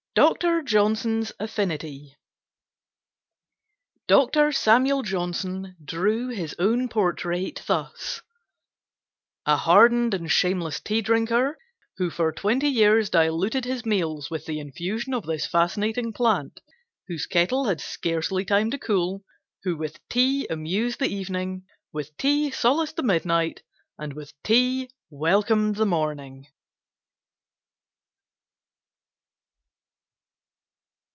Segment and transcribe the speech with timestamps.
[0.13, 0.61] DR.
[0.65, 2.17] JOHNSON'S AFFINITY
[4.09, 4.51] DR.
[4.51, 8.21] SAMUEL JOHNSON drew his own portrait thus:
[9.45, 11.57] "A hardened and shameless tea drinker,
[11.95, 16.59] who for twenty years diluted his meals with the infusion of this fascinating plant;
[17.07, 19.23] whose kettle had scarcely time to cool;
[19.63, 21.63] who with tea amused the evening,
[21.93, 23.63] with tea solaced the midnight,
[23.97, 26.47] and with tea welcomed the morning."